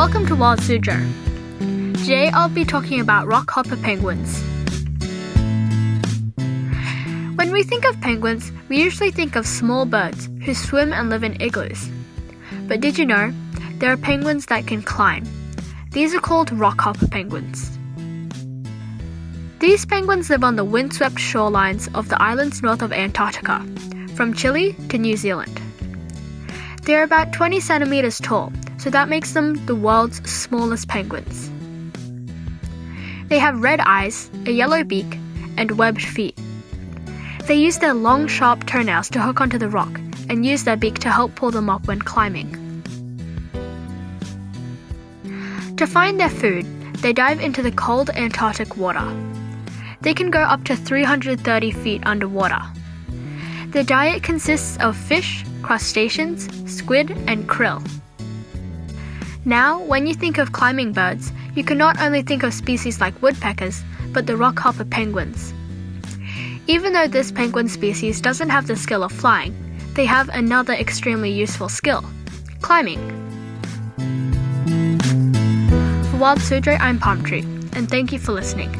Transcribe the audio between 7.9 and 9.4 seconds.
penguins, we usually think